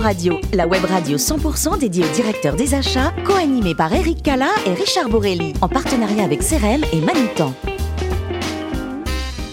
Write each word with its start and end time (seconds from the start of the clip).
Radio, 0.00 0.40
la 0.52 0.66
web 0.66 0.84
radio 0.84 1.16
100% 1.16 1.78
dédiée 1.78 2.04
au 2.04 2.08
directeur 2.08 2.56
des 2.56 2.74
achats, 2.74 3.12
co-animée 3.24 3.74
par 3.74 3.92
Eric 3.92 4.22
Cala 4.22 4.48
et 4.66 4.72
Richard 4.72 5.08
Borelli, 5.08 5.52
en 5.60 5.68
partenariat 5.68 6.24
avec 6.24 6.40
CRM 6.40 6.82
et 6.92 7.00
Manitan. 7.00 7.52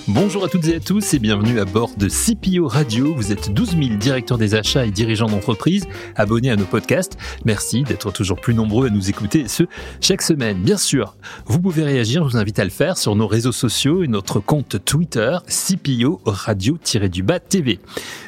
Bonjour 0.09 0.43
à 0.43 0.49
toutes 0.49 0.67
et 0.67 0.75
à 0.75 0.79
tous 0.81 1.13
et 1.13 1.19
bienvenue 1.19 1.61
à 1.61 1.65
bord 1.65 1.91
de 1.95 2.09
CPO 2.09 2.67
Radio. 2.67 3.15
Vous 3.15 3.31
êtes 3.31 3.53
12 3.53 3.77
000 3.77 3.95
directeurs 3.95 4.37
des 4.37 4.53
achats 4.53 4.85
et 4.85 4.91
dirigeants 4.91 5.27
d'entreprise 5.27 5.87
abonnés 6.17 6.49
à 6.49 6.57
nos 6.57 6.65
podcasts. 6.65 7.17
Merci 7.45 7.83
d'être 7.83 8.11
toujours 8.11 8.41
plus 8.41 8.53
nombreux 8.53 8.87
à 8.87 8.89
nous 8.89 9.09
écouter, 9.09 9.47
ce 9.47 9.63
chaque 10.01 10.21
semaine. 10.21 10.61
Bien 10.61 10.75
sûr, 10.75 11.15
vous 11.45 11.61
pouvez 11.61 11.83
réagir, 11.83 12.25
je 12.25 12.31
vous 12.31 12.37
invite 12.37 12.59
à 12.59 12.65
le 12.65 12.69
faire 12.69 12.97
sur 12.97 13.15
nos 13.15 13.27
réseaux 13.27 13.53
sociaux 13.53 14.03
et 14.03 14.09
notre 14.09 14.41
compte 14.41 14.83
Twitter 14.83 15.37
CPO 15.47 16.19
Radio-du-Bas 16.25 17.39
TV. 17.39 17.79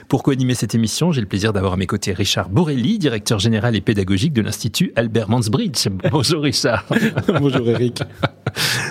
Pour 0.07 0.23
co-animer 0.23 0.53
cette 0.53 0.75
émission, 0.75 1.11
j'ai 1.11 1.19
le 1.19 1.27
plaisir 1.27 1.51
d'avoir 1.51 1.73
à 1.73 1.77
mes 1.77 1.87
côtés 1.87 2.13
Richard 2.13 2.47
Borelli, 2.47 2.99
directeur 2.99 3.39
général 3.39 3.75
et 3.75 3.81
pédagogique 3.81 4.31
de 4.31 4.41
l'Institut 4.41 4.93
Albert 4.95 5.29
Mansbridge. 5.29 5.89
Bonjour 6.09 6.41
Richard. 6.41 6.85
Bonjour 7.27 7.67
Eric. 7.67 8.01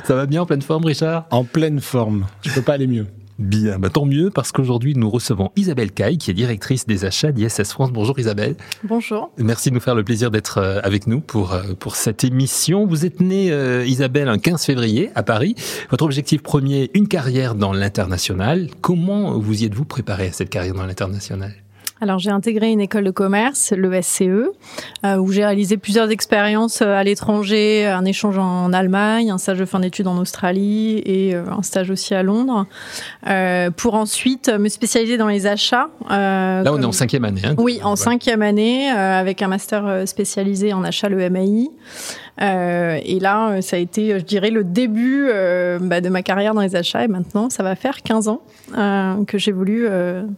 Ça 0.05 0.15
va 0.15 0.27
bien 0.27 0.43
en 0.43 0.47
pleine 0.47 0.61
forme 0.61 0.85
Richard? 0.85 1.25
En 1.31 1.45
pleine 1.45 1.81
forme. 1.81 2.27
Je 2.43 2.53
peux 2.53 2.61
pas 2.61 2.75
aller 2.75 2.87
mieux. 2.87 3.07
Bien, 3.39 3.79
bah 3.79 3.89
tant 3.89 4.05
mieux 4.05 4.31
parce 4.31 4.53
qu'aujourd'hui 4.53 4.95
nous 4.95 5.09
recevons 5.09 5.51
Isabelle 5.57 5.91
Caille 5.91 6.19
qui 6.19 6.31
est 6.31 6.35
directrice 6.35 6.87
des 6.87 7.07
achats 7.07 7.33
d'ISS 7.33 7.71
France. 7.71 7.91
Bonjour 7.91 8.19
Isabelle. 8.19 8.55
Bonjour. 8.85 9.33
Merci 9.39 9.71
de 9.71 9.75
nous 9.75 9.81
faire 9.81 9.95
le 9.95 10.05
plaisir 10.05 10.31
d'être 10.31 10.59
euh, 10.59 10.79
avec 10.85 11.07
nous 11.07 11.21
pour, 11.21 11.55
euh, 11.55 11.73
pour 11.79 11.97
cette 11.97 12.23
émission. 12.23 12.87
Vous 12.87 13.07
êtes 13.07 13.21
née 13.21 13.51
euh, 13.51 13.87
Isabelle 13.87 14.29
un 14.29 14.39
15 14.39 14.63
février 14.63 15.11
à 15.15 15.23
Paris. 15.23 15.57
Votre 15.91 16.05
objectif 16.05 16.43
premier, 16.43 16.91
une 16.93 17.09
carrière 17.09 17.55
dans 17.55 17.73
l'international. 17.73 18.69
Comment 18.83 19.39
vous 19.39 19.63
y 19.63 19.65
êtes-vous 19.65 19.87
préparé 19.87 20.29
à 20.29 20.33
cette 20.33 20.51
carrière 20.51 20.75
dans 20.75 20.87
l'international? 20.87 21.64
Alors 22.01 22.19
j'ai 22.19 22.31
intégré 22.31 22.71
une 22.71 22.81
école 22.81 23.05
de 23.05 23.11
commerce, 23.11 23.73
le 23.75 24.03
SCE, 24.03 24.23
euh, 24.23 25.17
où 25.17 25.31
j'ai 25.31 25.45
réalisé 25.45 25.77
plusieurs 25.77 26.11
expériences 26.11 26.83
euh, 26.83 26.95
à 26.95 27.05
l'étranger, 27.05 27.87
un 27.87 28.05
échange 28.05 28.37
en 28.37 28.73
Allemagne, 28.73 29.31
un 29.31 29.39
stage 29.39 29.59
de 29.59 29.65
fin 29.65 29.79
d'études 29.79 30.09
en 30.09 30.19
Australie 30.19 31.01
et 31.07 31.35
euh, 31.35 31.45
un 31.57 31.63
stage 31.63 31.91
aussi 31.91 32.15
à 32.15 32.25
Londres, 32.25 32.67
euh, 33.29 33.71
pour 33.71 33.95
ensuite 33.95 34.49
me 34.49 34.69
spécialiser 34.69 35.17
dans 35.17 35.29
les 35.29 35.47
achats. 35.47 35.89
Là 36.11 36.65
on 36.67 36.83
est 36.83 36.85
en 36.85 36.93
cinquième 36.93 37.25
année. 37.25 37.43
Hein, 37.45 37.55
oui, 37.59 37.81
en 37.85 37.95
cinquième 37.95 38.43
année, 38.43 38.91
avec 38.91 39.41
un 39.43 39.49
master 39.49 40.03
spécialisé 40.07 40.73
en 40.73 40.83
achat, 40.83 41.09
le 41.09 41.31
MAI. 41.31 41.71
Et 42.41 43.21
là, 43.21 43.63
ça 43.63 43.77
a 43.77 43.79
été, 43.79 44.19
je 44.19 44.25
dirais, 44.25 44.51
le 44.51 44.65
début 44.65 45.29
bah, 45.81 46.01
de 46.01 46.09
ma 46.09 46.23
carrière 46.23 46.55
dans 46.55 46.61
les 46.61 46.75
achats. 46.75 47.05
Et 47.05 47.09
maintenant, 47.09 47.51
ça 47.51 47.63
va 47.63 47.77
faire 47.77 48.03
15 48.03 48.29
ans 48.29 48.41
que 49.27 49.39
j'évolue 49.39 49.87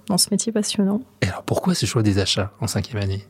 dans 0.08 0.18
ce 0.18 0.28
métier 0.30 0.52
passionnant. 0.52 1.00
Et 1.22 1.28
alors, 1.28 1.42
pourquoi 1.42 1.74
ce 1.74 1.86
choix 1.86 2.02
des 2.02 2.18
achats 2.18 2.52
en 2.60 2.66
cinquième 2.66 3.02
année? 3.02 3.24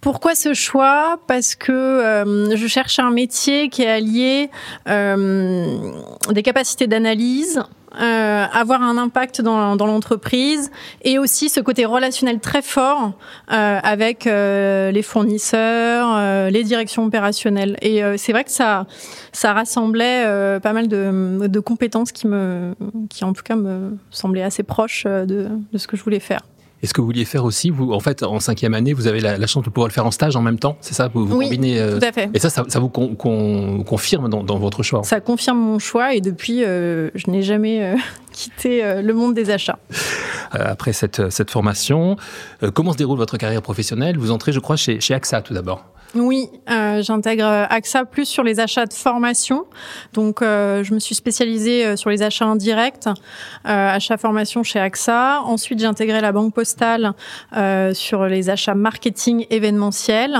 Pourquoi 0.00 0.34
ce 0.34 0.54
choix? 0.54 1.18
Parce 1.26 1.54
que 1.56 1.72
euh, 1.72 2.54
je 2.54 2.66
cherche 2.66 2.98
un 2.98 3.10
métier 3.10 3.68
qui 3.68 3.82
est 3.82 3.90
allié 3.90 4.50
euh, 4.88 5.90
des 6.30 6.42
capacités 6.42 6.86
d'analyse, 6.86 7.60
euh, 8.00 8.44
avoir 8.52 8.82
un 8.82 8.98
impact 8.98 9.40
dans, 9.40 9.74
dans 9.74 9.86
l'entreprise 9.86 10.70
et 11.02 11.18
aussi 11.18 11.48
ce 11.48 11.60
côté 11.60 11.86
relationnel 11.86 12.40
très 12.40 12.60
fort 12.60 13.12
euh, 13.50 13.80
avec 13.82 14.26
euh, 14.26 14.90
les 14.90 15.00
fournisseurs, 15.00 16.50
les 16.50 16.62
directions 16.62 17.04
opérationnelles. 17.04 17.76
Et 17.80 18.02
c'est 18.18 18.32
vrai 18.32 18.44
que 18.44 18.50
ça, 18.50 18.86
ça 19.32 19.54
rassemblait 19.54 20.24
pas 20.60 20.72
mal 20.72 20.88
de, 20.88 21.46
de, 21.46 21.60
compétences 21.60 22.12
qui 22.12 22.26
me, 22.26 22.74
qui 23.08 23.24
en 23.24 23.32
tout 23.32 23.42
cas 23.42 23.56
me 23.56 23.96
semblaient 24.10 24.42
assez 24.42 24.62
proches 24.62 25.04
de, 25.04 25.48
de 25.72 25.78
ce 25.78 25.86
que 25.86 25.96
je 25.96 26.02
voulais 26.04 26.20
faire. 26.20 26.42
Est-ce 26.82 26.92
que 26.92 27.00
vous 27.00 27.06
vouliez 27.06 27.24
faire 27.24 27.44
aussi, 27.44 27.70
vous, 27.70 27.92
en 27.92 28.00
fait, 28.00 28.22
en 28.22 28.38
cinquième 28.38 28.74
année, 28.74 28.92
vous 28.92 29.06
avez 29.06 29.20
la, 29.20 29.46
chance 29.46 29.64
de 29.64 29.70
pouvoir 29.70 29.88
le 29.88 29.92
faire 29.92 30.06
en 30.06 30.10
stage 30.10 30.36
en 30.36 30.42
même 30.42 30.58
temps, 30.58 30.76
c'est 30.80 30.94
ça 30.94 31.08
vous, 31.12 31.26
oui, 31.34 31.48
tout 31.50 32.04
à 32.04 32.12
fait. 32.12 32.28
Et 32.34 32.38
ça, 32.38 32.50
ça, 32.50 32.78
vous 32.78 32.88
confirme 32.88 34.28
dans, 34.28 34.58
votre 34.58 34.82
choix 34.82 35.02
Ça 35.02 35.20
confirme 35.20 35.58
mon 35.58 35.78
choix 35.78 36.14
et 36.14 36.20
depuis, 36.20 36.60
je 36.60 37.30
n'ai 37.30 37.42
jamais 37.42 37.96
quitté 38.32 38.82
le 39.02 39.12
monde 39.14 39.34
des 39.34 39.50
achats. 39.50 39.78
après 40.52 40.92
cette, 40.92 41.30
cette 41.30 41.50
formation, 41.50 42.16
comment 42.74 42.92
se 42.92 42.98
déroule 42.98 43.18
votre 43.18 43.38
carrière 43.38 43.62
professionnelle? 43.62 44.18
Vous 44.18 44.30
entrez, 44.30 44.52
je 44.52 44.60
crois, 44.60 44.76
chez, 44.76 45.00
chez 45.00 45.14
AXA 45.14 45.40
tout 45.40 45.54
d'abord. 45.54 45.86
Oui, 46.18 46.48
euh, 46.70 47.02
j'intègre 47.02 47.44
AXA 47.44 48.06
plus 48.06 48.24
sur 48.24 48.42
les 48.42 48.58
achats 48.58 48.86
de 48.86 48.92
formation. 48.92 49.66
Donc, 50.14 50.40
euh, 50.40 50.82
je 50.82 50.94
me 50.94 50.98
suis 50.98 51.14
spécialisée 51.14 51.84
euh, 51.84 51.96
sur 51.96 52.08
les 52.08 52.22
achats 52.22 52.46
indirects, 52.46 53.06
euh, 53.06 53.10
achats 53.66 54.16
formation 54.16 54.62
chez 54.62 54.78
AXA. 54.78 55.42
Ensuite, 55.44 55.78
j'ai 55.78 55.86
intégré 55.86 56.20
la 56.20 56.32
Banque 56.32 56.54
Postale 56.54 57.12
euh, 57.56 57.92
sur 57.92 58.26
les 58.26 58.48
achats 58.48 58.74
marketing 58.74 59.46
événementiels. 59.50 60.38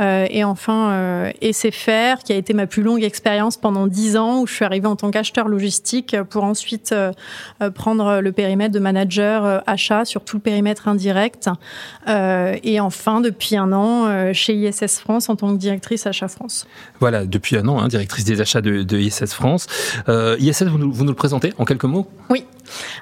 Euh, 0.00 0.26
et 0.28 0.44
enfin, 0.44 1.30
SFR, 1.40 2.22
qui 2.24 2.32
a 2.32 2.36
été 2.36 2.52
ma 2.52 2.66
plus 2.66 2.82
longue 2.82 3.02
expérience 3.02 3.56
pendant 3.56 3.86
dix 3.86 4.16
ans, 4.16 4.40
où 4.40 4.46
je 4.46 4.54
suis 4.54 4.64
arrivée 4.64 4.86
en 4.86 4.96
tant 4.96 5.10
qu'acheteur 5.10 5.48
logistique 5.48 6.16
pour 6.28 6.44
ensuite 6.44 6.94
prendre 7.74 8.20
le 8.20 8.32
périmètre 8.32 8.74
de 8.74 8.78
manager 8.78 9.62
achat 9.66 10.04
sur 10.04 10.24
tout 10.24 10.36
le 10.36 10.42
périmètre 10.42 10.88
indirect. 10.88 11.48
et 12.06 12.80
enfin, 12.80 13.20
depuis 13.20 13.56
un 13.56 13.72
an, 13.72 14.32
chez 14.32 14.54
ISS 14.54 15.05
France 15.06 15.28
en 15.28 15.36
tant 15.36 15.52
que 15.54 15.58
directrice 15.58 16.06
achat 16.06 16.26
France. 16.26 16.66
Voilà, 16.98 17.26
depuis 17.26 17.56
un 17.56 17.68
an, 17.68 17.78
hein, 17.78 17.86
directrice 17.86 18.24
des 18.24 18.40
achats 18.40 18.60
de, 18.60 18.82
de 18.82 18.98
ISS 18.98 19.32
France. 19.32 19.66
Euh, 20.08 20.36
ISS, 20.40 20.64
vous 20.64 20.78
nous, 20.78 20.92
vous 20.92 21.04
nous 21.04 21.12
le 21.12 21.16
présentez 21.16 21.52
en 21.58 21.64
quelques 21.64 21.84
mots? 21.84 22.08
Oui. 22.28 22.44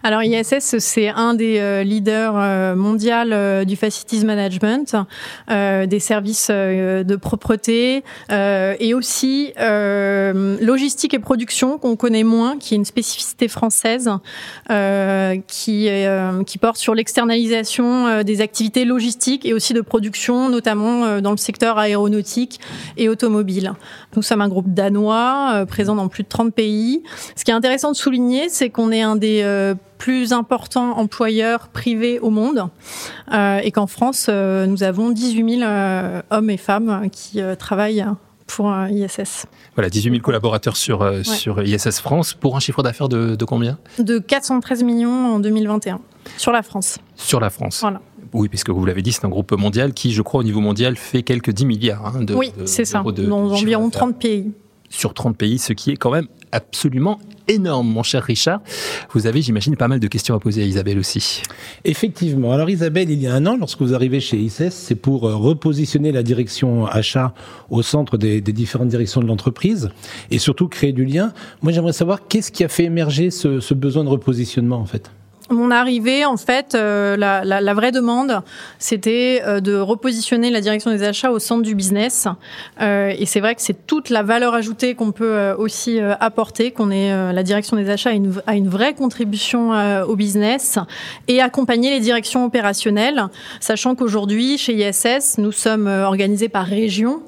Alors 0.03 0.23
ISS, 0.23 0.79
c'est 0.79 1.09
un 1.09 1.35
des 1.35 1.59
euh, 1.59 1.83
leaders 1.83 2.35
euh, 2.37 2.75
mondiaux 2.75 3.05
euh, 3.05 3.65
du 3.65 3.77
facilities 3.77 4.25
management, 4.25 4.97
des 5.49 5.99
services 5.99 6.51
de 6.51 7.17
propreté 7.17 8.03
et 8.31 8.95
aussi 8.95 9.53
logistique 9.59 11.15
et 11.15 11.19
production 11.19 11.79
qu'on 11.79 11.97
connaît 11.97 12.23
moins, 12.23 12.57
qui 12.57 12.75
est 12.75 12.77
une 12.77 12.85
spécificité 12.85 13.49
française, 13.49 14.11
qui, 15.47 15.89
qui 16.47 16.59
porte 16.59 16.77
sur 16.77 16.95
l'externalisation 16.95 18.23
des 18.23 18.41
activités 18.41 18.85
logistiques 18.85 19.45
et 19.45 19.53
aussi 19.53 19.75
de 19.75 19.81
production, 19.81 20.49
notamment 20.49 21.21
dans 21.21 21.33
le 21.33 21.37
secteur 21.37 21.79
aéronautique 21.79 21.94
et 22.97 23.09
automobile. 23.09 23.73
Nous 24.17 24.23
sommes 24.23 24.41
un 24.41 24.49
groupe 24.49 24.73
danois 24.73 25.65
présent 25.67 25.95
dans 25.95 26.09
plus 26.09 26.23
de 26.23 26.29
30 26.29 26.55
pays. 26.55 27.03
Ce 27.37 27.45
qui 27.45 27.51
est 27.51 27.55
intéressant 27.55 27.93
de 27.93 27.97
souligner, 27.97 28.49
c'est 28.49 28.71
qu'on 28.71 28.93
est 28.93 29.03
un 29.03 29.17
des 29.17 29.75
plus 30.05 30.35
importants 30.35 30.99
employeurs 30.99 31.69
privés 31.69 32.19
au 32.19 32.29
monde 32.29 32.69
euh, 33.33 33.59
et 33.63 33.71
qu'en 33.73 33.87
France, 33.87 34.27
euh, 34.29 34.67
nous 34.67 34.83
avons 34.83 35.09
18 35.09 35.59
000 35.61 35.63
euh, 35.63 36.21
hommes 36.31 36.51
et 36.51 36.59
femmes 36.59 37.09
qui 37.11 37.41
travaillent 37.59 38.05
pour 38.47 38.71
ISS. 38.91 39.47
Voilà, 39.75 39.89
18 39.89 40.11
000 40.11 40.23
collaborateurs 40.23 40.77
sur, 40.77 41.11
sur 41.25 41.63
ISS 41.63 42.01
France 42.01 42.35
pour 42.35 42.55
un 42.55 42.61
chiffre 42.61 42.83
d'affaires 42.83 43.09
de, 43.09 43.35
de, 43.35 43.45
combien? 43.47 43.79
De 43.99 44.19
413 44.19 44.83
millions 44.83 45.37
en 45.37 45.41
2021 45.41 46.01
sur 46.37 46.53
la 46.53 46.63
France. 46.63 46.99
Sur 47.17 47.41
la 47.41 47.49
France. 47.49 47.81
Voilà. 47.81 48.01
Oui, 48.35 48.49
puisque 48.49 48.71
vous 48.71 48.85
l'avez 48.85 49.01
dit, 49.01 49.13
c'est 49.13 49.25
un 49.25 49.29
groupe 49.29 49.53
mondial 49.53 49.95
qui, 49.95 50.13
je 50.13 50.21
crois, 50.21 50.41
au 50.41 50.43
niveau 50.43 50.61
mondial, 50.61 50.97
fait 50.97 51.23
quelques 51.23 51.53
10 51.53 51.67
milliards 51.67 52.17
hein, 52.17 52.23
de 52.23 52.35
Oui, 52.35 52.51
c'est 52.67 52.85
ça, 52.85 53.03
dans 53.03 53.53
environ 53.53 53.89
30 53.89 54.19
pays. 54.19 54.51
Sur 54.91 55.15
30 55.15 55.37
pays, 55.37 55.59
ce 55.59 55.73
qui 55.73 55.93
est 55.93 55.97
quand 55.97 56.11
même 56.11 56.27
absolument 56.51 57.21
énorme, 57.47 57.89
mon 57.89 58.03
cher 58.03 58.25
Richard. 58.25 58.61
Vous 59.13 59.27
avez, 59.27 59.41
j'imagine, 59.41 59.77
pas 59.77 59.87
mal 59.87 60.01
de 60.01 60.09
questions 60.09 60.35
à 60.35 60.41
poser 60.41 60.63
à 60.63 60.65
Isabelle 60.65 60.99
aussi. 60.99 61.43
Effectivement. 61.85 62.53
Alors 62.53 62.69
Isabelle, 62.71 63.11
il 63.11 63.21
y 63.21 63.27
a 63.29 63.35
un 63.35 63.47
an, 63.47 63.57
lorsque 63.57 63.81
vous 63.83 63.95
arrivez 63.95 64.19
chez 64.21 64.37
ISS, 64.37 64.71
c'est 64.71 64.95
pour 64.95 65.29
euh, 65.29 65.37
repositionner 65.37 66.11
la 66.11 66.23
direction 66.23 66.87
achat 66.87 67.35
au 67.71 67.83
centre 67.83 68.19
des, 68.19 68.41
des 68.41 68.53
différentes 68.53 68.89
directions 68.89 69.21
de 69.21 69.27
l'entreprise 69.27 69.91
et 70.31 70.39
surtout 70.39 70.69
créer 70.69 70.93
du 70.93 71.05
lien. 71.05 71.33
Moi, 71.63 71.71
j'aimerais 71.73 71.93
savoir 71.93 72.27
qu'est-ce 72.27 72.51
qui 72.51 72.65
a 72.65 72.69
fait 72.69 72.85
émerger 72.85 73.31
ce, 73.31 73.61
ce 73.61 73.75
besoin 73.75 74.03
de 74.05 74.09
repositionnement, 74.09 74.79
en 74.79 74.87
fait? 74.87 75.11
Mon 75.51 75.71
arrivée, 75.71 76.25
en 76.25 76.39
fait, 76.39 76.75
euh, 76.75 77.17
la, 77.17 77.75
vraie 77.75 77.93
demande, 77.93 78.41
c'était 78.79 79.43
euh, 79.45 79.61
de 79.61 79.77
repositionner 79.77 80.51
la 80.51 80.63
direction 80.63 80.91
des 80.91 81.03
achats 81.03 81.33
au 81.33 81.39
centre 81.39 81.63
du 81.63 81.75
business. 81.75 82.27
Euh, 82.81 83.13
et 83.19 83.27
c'est 83.27 83.41
vrai 83.41 83.55
que 83.55 83.61
c'est 83.61 83.87
toute 83.87 84.09
la 84.09 84.23
valeur 84.23 84.55
ajoutée 84.55 84.95
qu'on 84.95 85.13
peut 85.13 85.35
euh, 85.35 85.55
aussi 85.57 86.01
euh, 86.01 86.15
apporter, 86.19 86.71
qu'on 86.71 86.91
est 86.91 87.05
la 87.33 87.43
direction 87.43 87.77
des 87.77 87.91
achats 87.91 88.11
a 88.11 88.13
une, 88.15 88.33
une 88.53 88.69
vraie 88.69 88.95
contribution 88.95 89.73
au 90.07 90.17
business 90.17 90.79
et 91.29 91.41
accompagner 91.41 91.91
les 91.91 92.01
directions 92.01 92.45
opérationnelles, 92.45 93.25
sachant 93.61 93.95
qu'aujourd'hui, 93.95 94.59
chez 94.59 94.75
ISS, 94.75 95.39
nous 95.39 95.53
sommes 95.53 95.87
organisés 95.87 96.49
par 96.49 96.67
région 96.67 97.23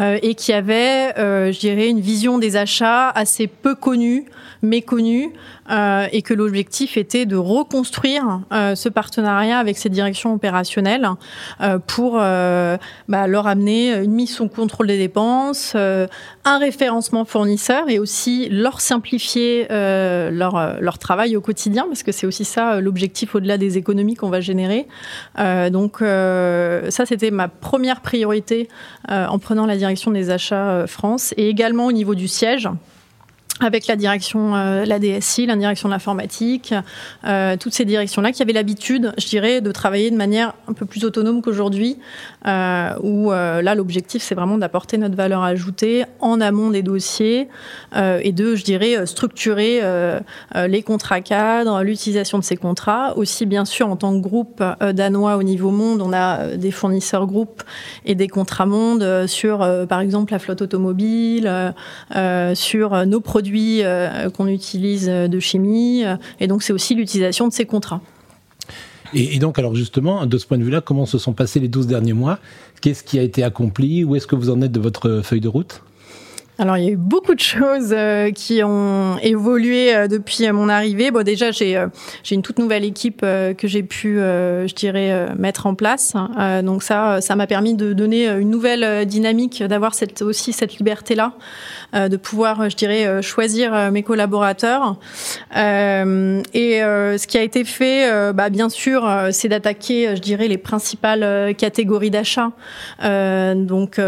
et 0.00 0.34
qui 0.34 0.52
avait, 0.52 1.14
je 1.16 1.58
dirais, 1.58 1.88
une 1.88 2.00
vision 2.00 2.38
des 2.38 2.56
achats 2.56 3.08
assez 3.10 3.46
peu 3.46 3.74
connue, 3.74 4.26
méconnue 4.62 5.32
et 5.70 6.22
que 6.22 6.34
l'objectif 6.34 6.96
était 6.96 7.26
de 7.26 7.36
reconstruire 7.36 8.40
ce 8.50 8.88
partenariat 8.88 9.58
avec 9.58 9.78
ces 9.78 9.88
directions 9.88 10.34
opérationnelles 10.34 11.08
pour 11.86 12.14
bah, 12.14 13.26
leur 13.26 13.46
amener 13.46 13.94
une 13.94 14.12
mise 14.12 14.34
sous 14.34 14.48
contrôle 14.48 14.88
des 14.88 14.98
dépenses, 14.98 15.74
un 15.74 16.58
référencement 16.58 17.24
fournisseur 17.24 17.88
et 17.88 17.98
aussi 17.98 18.48
leur 18.50 18.80
simplifier 18.80 19.66
leur 19.70 20.98
travail 20.98 21.36
au 21.36 21.40
quotidien, 21.40 21.86
parce 21.86 22.02
que 22.02 22.12
c'est 22.12 22.26
aussi 22.26 22.44
ça 22.44 22.80
l'objectif 22.80 23.34
au-delà 23.34 23.58
des 23.58 23.78
économies 23.78 24.14
qu'on 24.14 24.30
va 24.30 24.40
générer. 24.40 24.86
donc 25.70 25.98
ça, 26.00 27.06
c'était 27.06 27.30
ma 27.30 27.48
première 27.48 28.00
priorité 28.00 28.68
en 29.08 29.38
prenant 29.38 29.66
la 29.66 29.76
direction 29.76 30.10
des 30.10 30.30
achats 30.30 30.86
France 30.86 31.34
et 31.36 31.48
également 31.48 31.86
au 31.86 31.92
niveau 31.92 32.14
du 32.14 32.28
siège 32.28 32.68
avec 33.60 33.86
la 33.86 33.96
direction, 33.96 34.56
euh, 34.56 34.84
la 34.86 34.98
DSI, 34.98 35.46
la 35.46 35.56
direction 35.56 35.88
de 35.88 35.94
l'informatique, 35.94 36.74
euh, 37.26 37.56
toutes 37.58 37.74
ces 37.74 37.84
directions-là 37.84 38.32
qui 38.32 38.42
avaient 38.42 38.54
l'habitude, 38.54 39.12
je 39.18 39.26
dirais, 39.26 39.60
de 39.60 39.70
travailler 39.70 40.10
de 40.10 40.16
manière 40.16 40.54
un 40.66 40.72
peu 40.72 40.86
plus 40.86 41.04
autonome 41.04 41.42
qu'aujourd'hui, 41.42 41.98
euh, 42.46 42.90
où 43.02 43.32
euh, 43.32 43.60
là 43.60 43.74
l'objectif 43.74 44.22
c'est 44.22 44.34
vraiment 44.34 44.56
d'apporter 44.56 44.96
notre 44.96 45.14
valeur 45.14 45.42
ajoutée 45.42 46.04
en 46.20 46.40
amont 46.40 46.70
des 46.70 46.82
dossiers 46.82 47.48
et 47.94 48.32
de, 48.32 48.54
je 48.54 48.64
dirais, 48.64 49.04
structurer 49.06 49.80
les 50.54 50.82
contrats 50.82 51.20
cadres, 51.20 51.82
l'utilisation 51.82 52.38
de 52.38 52.44
ces 52.44 52.56
contrats, 52.56 53.16
aussi 53.16 53.46
bien 53.46 53.64
sûr 53.64 53.88
en 53.88 53.96
tant 53.96 54.12
que 54.12 54.20
groupe 54.20 54.62
danois 54.92 55.36
au 55.36 55.42
niveau 55.42 55.70
monde, 55.70 56.00
on 56.00 56.12
a 56.12 56.56
des 56.56 56.70
fournisseurs 56.70 57.26
groupes 57.26 57.62
et 58.06 58.14
des 58.14 58.28
contrats 58.28 58.66
monde 58.66 59.26
sur, 59.26 59.58
par 59.88 60.00
exemple, 60.00 60.32
la 60.32 60.38
flotte 60.38 60.62
automobile, 60.62 61.74
sur 62.54 63.06
nos 63.06 63.20
produits 63.20 63.49
euh, 63.82 64.30
qu'on 64.30 64.46
utilise 64.46 65.06
de 65.06 65.40
chimie. 65.40 66.04
Et 66.40 66.46
donc, 66.46 66.62
c'est 66.62 66.72
aussi 66.72 66.94
l'utilisation 66.94 67.48
de 67.48 67.52
ces 67.52 67.66
contrats. 67.66 68.00
Et, 69.12 69.38
donc, 69.38 69.58
alors 69.58 69.74
justement, 69.74 70.24
de 70.26 70.38
ce 70.38 70.46
point 70.46 70.58
de 70.58 70.62
vue-là, 70.62 70.80
comment 70.80 71.06
se 71.06 71.18
sont 71.18 71.32
passés 71.32 71.58
les 71.58 71.68
12 71.68 71.86
derniers 71.86 72.12
mois? 72.12 72.38
Qu'est-ce 72.80 73.02
qui 73.02 73.18
a 73.18 73.22
été 73.22 73.42
accompli? 73.42 74.04
Où 74.04 74.14
est-ce 74.14 74.26
que 74.26 74.36
vous 74.36 74.50
en 74.50 74.62
êtes 74.62 74.72
de 74.72 74.80
votre 74.80 75.22
feuille 75.24 75.40
de 75.40 75.48
route? 75.48 75.82
Alors 76.60 76.76
il 76.76 76.84
y 76.84 76.88
a 76.88 76.90
eu 76.90 76.96
beaucoup 76.96 77.34
de 77.34 77.40
choses 77.40 77.94
euh, 77.96 78.30
qui 78.32 78.62
ont 78.62 79.16
évolué 79.22 79.94
euh, 79.94 80.08
depuis 80.08 80.50
mon 80.52 80.68
arrivée. 80.68 81.10
Bon 81.10 81.24
déjà 81.24 81.52
j'ai 81.52 81.74
euh, 81.74 81.86
j'ai 82.22 82.34
une 82.34 82.42
toute 82.42 82.58
nouvelle 82.58 82.84
équipe 82.84 83.22
que 83.22 83.66
j'ai 83.66 83.82
pu 83.82 84.16
je 84.16 84.74
dirais 84.74 85.28
mettre 85.38 85.66
en 85.66 85.74
place. 85.74 86.14
donc 86.62 86.82
ça 86.82 87.20
ça 87.20 87.34
m'a 87.34 87.46
permis 87.46 87.74
de 87.74 87.92
donner 87.94 88.28
une 88.28 88.50
nouvelle 88.50 89.06
dynamique, 89.06 89.62
d'avoir 89.62 89.94
cette 89.94 90.20
aussi 90.22 90.52
cette 90.52 90.76
liberté 90.76 91.14
là, 91.14 91.32
de 91.94 92.16
pouvoir 92.16 92.68
je 92.68 92.76
dirais 92.76 93.22
choisir 93.22 93.90
mes 93.90 94.02
collaborateurs. 94.02 94.96
et 95.54 96.80
ce 97.14 97.26
qui 97.26 97.38
a 97.38 97.42
été 97.42 97.64
fait, 97.64 98.32
bah, 98.32 98.50
bien 98.50 98.68
sûr, 98.68 99.08
c'est 99.30 99.48
d'attaquer 99.48 100.16
je 100.16 100.20
dirais 100.20 100.48
les 100.48 100.58
principales 100.58 101.54
catégories 101.56 102.10
d'achat. 102.10 102.52
donc 103.00 103.98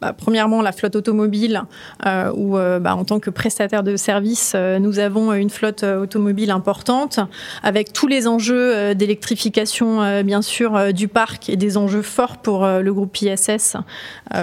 bah, 0.00 0.12
premièrement 0.16 0.62
la 0.62 0.70
flotte 0.70 0.94
automobile, 0.94 1.62
euh, 2.06 2.30
où 2.32 2.56
euh, 2.56 2.78
bah, 2.78 2.94
en 2.94 3.04
tant 3.04 3.18
que 3.18 3.30
prestataire 3.30 3.82
de 3.82 3.96
services, 3.96 4.52
euh, 4.54 4.78
nous 4.78 5.00
avons 5.00 5.32
une 5.32 5.50
flotte 5.50 5.82
automobile 5.82 6.52
importante, 6.52 7.18
avec 7.64 7.92
tous 7.92 8.06
les 8.06 8.28
enjeux 8.28 8.94
d'électrification, 8.94 10.22
bien 10.22 10.42
sûr, 10.42 10.92
du 10.92 11.08
parc 11.08 11.48
et 11.48 11.56
des 11.56 11.76
enjeux 11.76 12.02
forts 12.02 12.36
pour 12.36 12.66
le 12.66 12.92
groupe 12.92 13.16
ISS, 13.20 13.76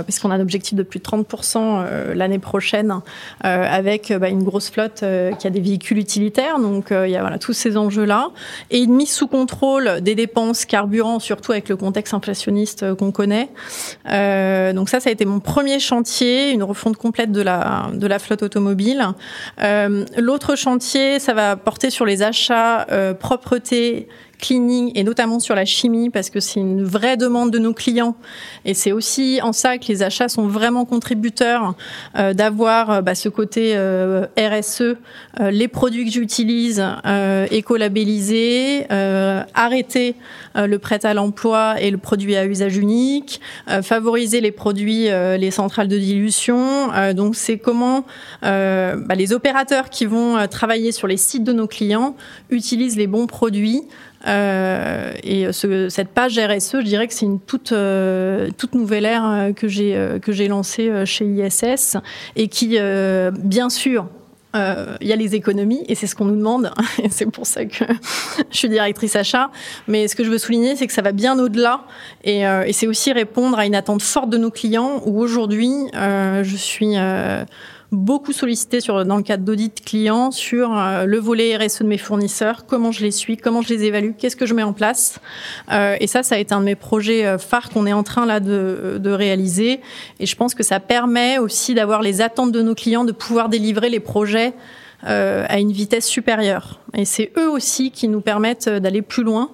puisqu'on 0.05 0.31
a 0.31 0.35
un 0.35 0.39
objectif 0.39 0.75
de 0.75 0.83
plus 0.83 0.99
de 0.99 1.03
30% 1.05 2.13
l'année 2.13 2.39
prochaine, 2.39 2.99
avec 3.41 4.13
bah, 4.13 4.29
une 4.29 4.43
grosse 4.43 4.69
flotte 4.69 5.03
qui 5.39 5.47
a 5.47 5.49
des 5.49 5.59
véhicules 5.59 5.97
utilitaires. 5.97 6.59
Donc 6.59 6.87
il 6.91 7.09
y 7.09 7.15
a 7.15 7.21
voilà, 7.21 7.39
tous 7.39 7.53
ces 7.53 7.77
enjeux-là. 7.77 8.29
Et 8.71 8.79
une 8.79 8.93
mise 8.93 9.11
sous 9.11 9.27
contrôle 9.27 10.01
des 10.01 10.15
dépenses 10.15 10.65
carburant, 10.65 11.19
surtout 11.19 11.51
avec 11.51 11.69
le 11.69 11.77
contexte 11.77 12.13
inflationniste 12.13 12.95
qu'on 12.95 13.11
connaît. 13.11 13.49
donc 14.05 14.89
ça, 14.89 14.99
ça 14.99 15.09
a 15.09 15.11
été 15.11 15.25
mon 15.25 15.39
premier 15.45 15.79
chantier, 15.79 16.51
une 16.51 16.63
refonte 16.63 16.97
complète 16.97 17.31
de 17.31 17.41
la, 17.41 17.89
de 17.93 18.07
la 18.07 18.19
flotte 18.19 18.43
automobile. 18.43 19.07
Euh, 19.61 20.03
L'autre 20.17 20.55
chantier, 20.55 21.19
ça 21.19 21.33
va 21.33 21.55
porter 21.55 21.89
sur 21.89 22.05
les 22.05 22.21
achats 22.23 22.85
euh, 22.91 23.13
propreté 23.13 24.09
cleaning 24.39 24.91
et 24.95 25.03
notamment 25.03 25.39
sur 25.39 25.55
la 25.55 25.65
chimie 25.65 26.09
parce 26.09 26.29
que 26.29 26.39
c'est 26.39 26.59
une 26.59 26.83
vraie 26.83 27.17
demande 27.17 27.51
de 27.51 27.59
nos 27.59 27.73
clients 27.73 28.15
et 28.63 28.73
c'est 28.73 28.91
aussi 28.91 29.39
en 29.41 29.53
ça 29.53 29.77
que 29.77 29.85
les 29.87 30.03
achats 30.03 30.29
sont 30.29 30.47
vraiment 30.47 30.85
contributeurs 30.85 31.75
euh, 32.17 32.33
d'avoir 32.33 32.89
euh, 32.89 33.01
bah, 33.01 33.15
ce 33.15 33.29
côté 33.29 33.73
euh, 33.75 34.25
RSE, 34.37 34.81
euh, 34.81 35.51
les 35.51 35.67
produits 35.67 36.05
que 36.05 36.11
j'utilise 36.11 36.83
écolabellisés, 37.51 38.85
arrêter 39.53 40.15
le 40.55 40.77
prêt 40.77 41.05
à 41.05 41.13
l'emploi 41.13 41.75
et 41.79 41.91
le 41.91 41.97
produit 41.97 42.35
à 42.35 42.45
usage 42.45 42.77
unique, 42.77 43.41
favoriser 43.83 44.41
les 44.41 44.51
produits, 44.51 45.07
les 45.09 45.51
centrales 45.51 45.87
de 45.87 45.97
dilution. 45.97 46.89
donc 47.13 47.35
c'est 47.35 47.57
comment 47.57 48.05
bah, 48.41 49.15
les 49.15 49.33
opérateurs 49.33 49.89
qui 49.89 50.05
vont 50.05 50.47
travailler 50.47 50.91
sur 50.91 51.07
les 51.07 51.17
sites 51.17 51.43
de 51.43 51.53
nos 51.53 51.67
clients 51.67 52.15
utilisent 52.49 52.97
les 52.97 53.07
bons 53.07 53.27
produits 53.27 53.83
euh, 54.27 55.13
et 55.23 55.51
ce, 55.51 55.89
cette 55.89 56.09
page 56.09 56.39
RSE, 56.39 56.77
je 56.79 56.85
dirais 56.85 57.07
que 57.07 57.13
c'est 57.13 57.25
une 57.25 57.39
toute, 57.39 57.71
euh, 57.71 58.49
toute 58.57 58.73
nouvelle 58.73 59.05
ère 59.05 59.25
euh, 59.25 59.53
que 59.53 59.67
j'ai 59.67 59.95
euh, 59.95 60.19
que 60.19 60.31
j'ai 60.31 60.47
lancée 60.47 61.05
chez 61.05 61.25
ISS 61.25 61.97
et 62.35 62.47
qui, 62.47 62.77
bien 63.39 63.69
sûr, 63.69 64.07
il 64.53 65.07
y 65.07 65.11
a 65.11 65.15
les 65.17 65.35
économies 65.35 65.83
et 65.89 65.95
c'est 65.95 66.07
ce 66.07 66.15
qu'on 66.15 66.25
nous 66.25 66.37
demande 66.37 66.71
c'est 67.09 67.29
pour 67.29 67.45
ça 67.45 67.65
que 67.65 67.83
je 68.51 68.57
suis 68.57 68.69
directrice 68.69 69.15
achat. 69.15 69.51
Mais 69.87 70.07
ce 70.07 70.15
que 70.15 70.23
je 70.23 70.29
veux 70.29 70.37
souligner, 70.37 70.75
c'est 70.75 70.87
que 70.87 70.93
ça 70.93 71.01
va 71.01 71.11
bien 71.11 71.37
au-delà 71.37 71.81
et 72.23 72.43
c'est 72.71 72.87
aussi 72.87 73.11
répondre 73.11 73.59
à 73.59 73.65
une 73.65 73.75
attente 73.75 74.01
forte 74.01 74.29
de 74.29 74.37
nos 74.37 74.51
clients 74.51 75.01
où 75.05 75.19
aujourd'hui, 75.19 75.73
je 75.93 76.55
suis 76.55 76.95
beaucoup 77.95 78.33
sollicité 78.33 78.81
sur, 78.81 79.05
dans 79.05 79.17
le 79.17 79.23
cadre 79.23 79.43
d'audit 79.43 79.83
client 79.83 80.31
sur 80.31 80.77
euh, 80.77 81.05
le 81.05 81.17
volet 81.17 81.55
RSE 81.57 81.81
de 81.81 81.87
mes 81.87 81.97
fournisseurs, 81.97 82.65
comment 82.65 82.91
je 82.91 83.01
les 83.01 83.11
suis, 83.11 83.37
comment 83.37 83.61
je 83.61 83.73
les 83.73 83.83
évalue, 83.83 84.11
qu'est-ce 84.17 84.35
que 84.35 84.45
je 84.45 84.53
mets 84.53 84.63
en 84.63 84.73
place. 84.73 85.19
Euh, 85.71 85.95
et 85.99 86.07
ça, 86.07 86.23
ça 86.23 86.35
a 86.35 86.37
été 86.37 86.53
un 86.53 86.59
de 86.59 86.65
mes 86.65 86.75
projets 86.75 87.25
euh, 87.25 87.37
phares 87.37 87.69
qu'on 87.69 87.85
est 87.87 87.93
en 87.93 88.03
train 88.03 88.25
là 88.25 88.39
de, 88.39 88.97
de, 88.99 89.09
réaliser. 89.09 89.79
Et 90.19 90.25
je 90.25 90.35
pense 90.35 90.53
que 90.53 90.63
ça 90.63 90.79
permet 90.79 91.37
aussi 91.37 91.73
d'avoir 91.73 92.01
les 92.01 92.21
attentes 92.21 92.51
de 92.51 92.61
nos 92.61 92.75
clients, 92.75 93.05
de 93.05 93.11
pouvoir 93.11 93.49
délivrer 93.49 93.89
les 93.89 93.99
projets 93.99 94.53
euh, 95.07 95.45
à 95.47 95.59
une 95.59 95.71
vitesse 95.71 96.05
supérieure. 96.05 96.79
Et 96.95 97.05
c'est 97.05 97.31
eux 97.37 97.49
aussi 97.49 97.91
qui 97.91 98.07
nous 98.07 98.21
permettent 98.21 98.69
d'aller 98.69 99.01
plus 99.01 99.23
loin, 99.23 99.51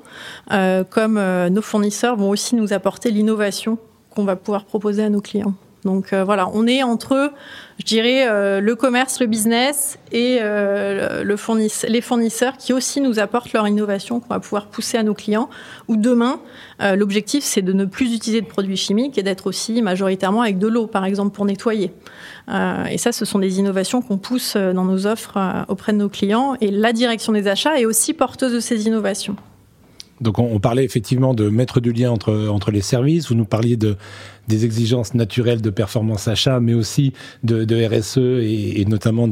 euh, 0.51 0.83
comme 0.83 1.19
nos 1.49 1.61
fournisseurs 1.61 2.15
vont 2.15 2.29
aussi 2.29 2.55
nous 2.55 2.73
apporter 2.73 3.11
l'innovation 3.11 3.77
qu'on 4.09 4.23
va 4.23 4.35
pouvoir 4.35 4.65
proposer 4.65 5.03
à 5.03 5.09
nos 5.09 5.21
clients. 5.21 5.53
Donc 5.85 6.13
euh, 6.13 6.23
voilà, 6.23 6.47
on 6.53 6.67
est 6.67 6.83
entre, 6.83 7.31
je 7.79 7.85
dirais, 7.85 8.27
euh, 8.27 8.61
le 8.61 8.75
commerce, 8.75 9.19
le 9.19 9.25
business 9.25 9.97
et 10.11 10.37
euh, 10.41 11.23
les 11.23 12.01
fournisseurs 12.01 12.57
qui 12.57 12.73
aussi 12.73 13.01
nous 13.01 13.19
apportent 13.19 13.51
leur 13.53 13.67
innovation 13.67 14.19
qu'on 14.19 14.33
va 14.33 14.39
pouvoir 14.39 14.67
pousser 14.67 14.97
à 14.97 15.03
nos 15.03 15.13
clients. 15.13 15.49
Ou 15.87 15.97
demain, 15.97 16.39
l'objectif 16.95 17.43
c'est 17.43 17.61
de 17.61 17.73
ne 17.73 17.85
plus 17.85 18.13
utiliser 18.13 18.41
de 18.41 18.47
produits 18.47 18.77
chimiques 18.77 19.17
et 19.17 19.23
d'être 19.23 19.47
aussi 19.47 19.81
majoritairement 19.81 20.41
avec 20.41 20.57
de 20.57 20.67
l'eau, 20.67 20.87
par 20.87 21.05
exemple, 21.05 21.35
pour 21.35 21.45
nettoyer. 21.45 21.91
et 22.89 22.97
ça, 22.97 23.11
ce 23.11 23.25
sont 23.25 23.39
des 23.39 23.59
innovations 23.59 24.01
qu'on 24.01 24.17
pousse 24.17 24.55
dans 24.55 24.85
nos 24.85 25.07
offres 25.07 25.37
auprès 25.67 25.93
de 25.93 25.97
nos 25.97 26.09
clients. 26.09 26.55
Et 26.61 26.71
la 26.71 26.93
direction 26.93 27.33
des 27.33 27.47
achats 27.47 27.79
est 27.79 27.85
aussi 27.85 28.13
porteuse 28.13 28.53
de 28.53 28.59
ces 28.59 28.87
innovations. 28.87 29.35
Donc 30.21 30.39
on, 30.39 30.59
parlait 30.59 30.85
effectivement 30.85 31.33
de 31.33 31.49
mettre 31.49 31.79
du 31.79 31.91
lien 31.91 32.11
entre, 32.11 32.71
les 32.71 32.81
services, 32.81 33.29
vous 33.29 33.35
nous 33.35 33.45
parliez 33.45 33.75
de, 33.75 33.97
des 34.47 34.65
exigences 34.65 35.13
naturelles 35.15 35.61
de 35.61 35.69
performance 35.69 36.27
achat, 36.27 36.59
mais 36.59 36.73
aussi 36.73 37.13
de, 37.43 37.85
RSE 37.87 38.17
et, 38.17 38.81
et 38.81 38.85
notamment 38.85 39.27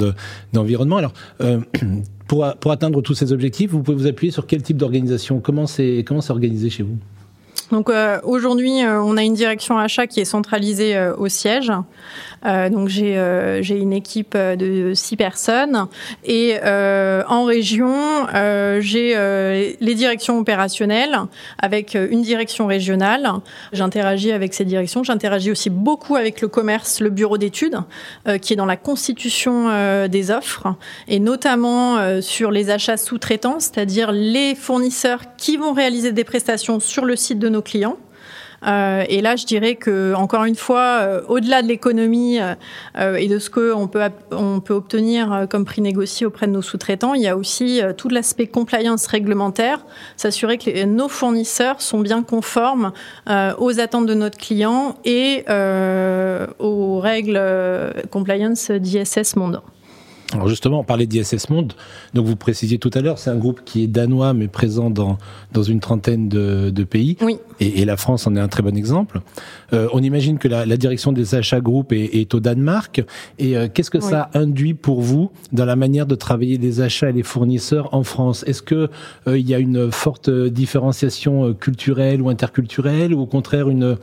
d'environnement. 0.52 0.98
Alors, 0.98 1.14
euh, 1.42 1.60
pour, 2.28 2.46
pour 2.60 2.72
atteindre 2.72 3.02
tous 3.02 3.14
ces 3.14 3.32
objectifs, 3.32 3.72
vous 3.72 3.84
pouvez 3.84 3.98
vous 3.98 4.08
appuyer 4.08 4.32
sur 4.32 4.48
quel 4.48 4.64
type 4.64 4.78
d'organisation? 4.78 5.40
Comment 5.40 5.68
c'est 5.68 6.04
organisé 6.30 6.70
chez 6.70 6.84
vous? 6.84 6.98
Donc 7.72 7.90
euh, 7.90 8.20
aujourd'hui, 8.24 8.84
euh, 8.84 9.02
on 9.02 9.18
a 9.18 9.24
une 9.24 9.34
direction 9.34 9.78
achat 9.78 10.08
qui 10.08 10.20
est 10.20 10.26
centralisée 10.26 10.96
euh, 10.96 11.16
au 11.16 11.28
siège. 11.28 11.72
Euh, 12.46 12.70
donc 12.70 12.88
j'ai 12.88 13.18
euh, 13.18 13.62
j'ai 13.62 13.78
une 13.78 13.92
équipe 13.92 14.36
de 14.36 14.94
six 14.94 15.18
personnes 15.18 15.88
et 16.24 16.58
en 16.64 17.44
région, 17.44 18.28
j'ai 18.80 19.76
les 19.80 19.96
directions 19.96 20.40
opérationnelles 20.40 21.18
avec 21.58 21.96
une 21.96 22.22
direction 22.22 22.68
régionale. 22.68 23.30
J'interagis 23.74 24.32
avec 24.32 24.54
ces 24.54 24.66
directions. 24.66 25.04
J'interagis 25.04 25.52
aussi 25.52 25.70
beaucoup 25.70 26.16
avec 26.16 26.42
le 26.42 26.48
commerce, 26.48 27.00
le 27.00 27.10
bureau 27.10 27.38
d'études, 27.38 27.80
qui 28.42 28.54
est 28.54 28.56
dans 28.56 28.66
la 28.66 28.78
constitution 28.78 30.08
des 30.08 30.32
offres 30.32 30.76
et 31.08 31.20
notamment 31.20 32.22
sur 32.22 32.52
les 32.52 32.70
achats 32.70 32.98
sous-traitants, 32.98 33.60
c'est-à-dire 33.60 34.12
les 34.12 34.56
fournisseurs 34.56 35.22
qui 35.38 35.58
vont 35.58 35.74
réaliser 35.74 36.12
des 36.12 36.24
prestations 36.24 36.80
sur 36.80 37.06
le 37.06 37.16
site 37.16 37.40
de 37.40 37.50
nos 37.50 37.59
clients. 37.62 37.98
et 38.66 39.22
là, 39.22 39.38
je 39.38 39.46
dirais 39.46 39.76
que 39.76 40.14
encore 40.16 40.44
une 40.44 40.56
fois, 40.56 41.22
au-delà 41.30 41.62
de 41.62 41.68
l'économie 41.68 42.40
et 42.98 43.28
de 43.28 43.40
ce 43.40 43.50
que 43.50 43.74
on 43.74 43.88
peut 43.88 44.02
on 44.32 44.60
peut 44.60 44.74
obtenir 44.74 45.48
comme 45.50 45.64
prix 45.64 45.82
négocié 45.82 46.26
auprès 46.26 46.46
de 46.46 46.52
nos 46.52 46.62
sous-traitants, 46.62 47.14
il 47.14 47.22
y 47.22 47.28
a 47.28 47.38
aussi 47.38 47.82
tout 47.98 48.10
l'aspect 48.10 48.48
compliance 48.48 49.08
réglementaire, 49.08 49.86
s'assurer 50.18 50.58
que 50.58 50.86
nos 50.86 51.08
fournisseurs 51.08 51.82
sont 51.82 52.02
bien 52.02 52.22
conformes 52.22 52.92
aux 53.60 53.80
attentes 53.80 54.08
de 54.08 54.14
notre 54.14 54.38
client 54.38 54.98
et 55.06 55.46
aux 56.60 57.00
règles 57.00 57.42
compliance 58.12 58.72
d'ISS 58.72 59.38
Monde. 59.38 59.62
Alors 60.34 60.48
justement, 60.48 60.82
on 60.82 60.84
parlait 60.84 61.08
d'ISS 61.08 61.50
Monde. 61.50 61.74
Donc 62.14 62.26
vous 62.26 62.36
précisiez 62.36 62.78
tout 62.78 62.92
à 62.94 63.02
l'heure, 63.02 63.18
c'est 63.18 63.32
un 63.32 63.38
groupe 63.38 63.62
qui 63.66 63.84
est 63.84 63.88
danois 63.88 64.34
mais 64.34 64.48
présent 64.48 64.90
dans 64.90 65.18
dans 65.54 65.64
une 65.64 65.80
trentaine 65.80 66.30
de, 66.30 66.70
de 66.70 66.84
pays. 66.84 67.18
Oui. 67.22 67.38
Et, 67.60 67.82
et, 67.82 67.86
la 67.86 67.98
France 67.98 68.28
en 68.28 68.36
est 68.36 68.40
un 68.40 68.48
très 68.48 68.62
bon 68.62 68.78
exemple. 68.78 69.22
Euh, 69.74 69.88
on 69.94 70.02
imagine 70.02 70.38
que 70.38 70.48
la, 70.48 70.66
la, 70.66 70.78
direction 70.78 71.12
des 71.12 71.36
achats 71.36 71.60
groupe 71.60 71.92
est, 71.92 72.16
est 72.16 72.34
au 72.34 72.40
Danemark. 72.40 73.04
Et 73.38 73.58
euh, 73.58 73.68
qu'est-ce 73.74 73.90
que 73.90 74.00
ça 74.00 74.30
induit 74.34 74.74
pour 74.74 75.02
vous 75.02 75.32
dans 75.52 75.66
la 75.66 75.76
manière 75.76 76.06
de 76.06 76.16
travailler 76.16 76.58
les 76.58 76.82
achats 76.82 77.10
et 77.10 77.14
les 77.14 77.24
fournisseurs 77.24 77.94
en 77.94 78.04
France? 78.04 78.44
Est-ce 78.48 78.62
que 78.62 78.90
euh, 79.28 79.38
il 79.38 79.50
y 79.50 79.54
a 79.54 79.60
une 79.60 79.92
forte 79.92 80.30
différenciation 80.30 81.48
euh, 81.48 81.54
culturelle 81.54 82.22
ou 82.22 82.30
interculturelle, 82.30 83.14
ou 83.14 83.22
au 83.22 83.26
contraire 83.26 83.70
une 83.70 83.98